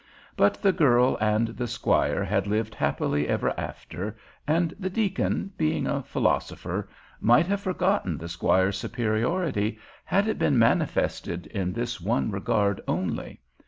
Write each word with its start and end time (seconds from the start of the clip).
But 0.35 0.63
the 0.63 0.71
girl 0.71 1.15
and 1.21 1.49
the 1.49 1.67
squire 1.67 2.23
had 2.23 2.47
lived 2.47 2.73
happily 2.73 3.27
ever 3.27 3.53
after 3.55 4.17
and 4.47 4.73
the 4.79 4.89
deacon, 4.89 5.51
being 5.59 5.85
a 5.85 6.01
philosopher, 6.01 6.89
might 7.19 7.45
have 7.45 7.61
forgotten 7.61 8.17
the 8.17 8.27
squire's 8.27 8.79
superiority 8.79 9.77
had 10.03 10.27
it 10.27 10.39
been 10.39 10.57
manifested 10.57 11.45
in 11.45 11.73
this 11.73 12.01
one 12.01 12.31
regard 12.31 12.81
only. 12.87 13.41